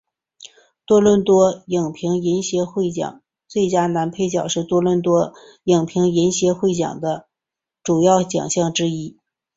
[0.87, 5.35] 多伦多影评人协会奖最佳男配角是多伦多
[5.65, 7.27] 影评人协会奖的
[7.83, 9.15] 主要奖项之一。